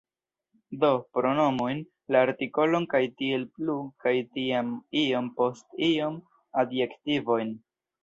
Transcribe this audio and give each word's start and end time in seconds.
Do, 0.83 0.89
pronomojn, 1.17 1.83
la 2.15 2.23
artikolon 2.29 2.89
kaj 2.95 3.03
tiel 3.21 3.45
plu 3.59 3.77
kaj 4.07 4.17
tiam 4.35 4.75
iom 5.05 5.33
post 5.41 5.81
iom 5.93 6.21
adjektivojn 6.67 7.59